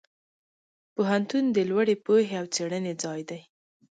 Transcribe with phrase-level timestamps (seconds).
[0.93, 3.41] پوهنتون د لوړې پوهې او څېړنې ځای دی.